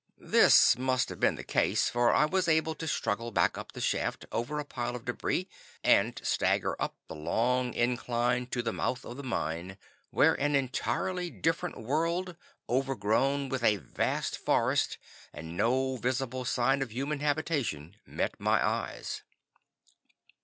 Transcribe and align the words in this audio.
This 0.17 0.79
must 0.79 1.09
have 1.09 1.19
been 1.19 1.35
the 1.35 1.43
case, 1.43 1.87
for 1.87 2.11
I 2.11 2.25
was 2.25 2.47
able 2.47 2.73
to 2.73 2.87
struggle 2.87 3.29
back 3.29 3.55
up 3.55 3.73
the 3.73 3.79
shaft 3.79 4.25
over 4.31 4.57
a 4.57 4.65
pile 4.65 4.95
of 4.95 5.05
debris, 5.05 5.47
and 5.83 6.19
stagger 6.23 6.75
up 6.81 6.95
the 7.07 7.13
long 7.13 7.75
incline 7.75 8.47
to 8.47 8.63
the 8.63 8.73
mouth 8.73 9.05
of 9.05 9.17
the 9.17 9.23
mine, 9.23 9.77
where 10.09 10.33
an 10.41 10.55
entirely 10.55 11.29
different 11.29 11.77
world, 11.79 12.35
overgrown 12.67 13.47
with 13.49 13.63
a 13.63 13.77
vast 13.77 14.39
forest 14.39 14.97
and 15.33 15.55
no 15.55 15.97
visible 15.97 16.45
sign 16.45 16.81
of 16.81 16.91
human 16.91 17.19
habitation, 17.19 17.95
met 18.07 18.39
my 18.39 18.57
eyes. 18.67 19.21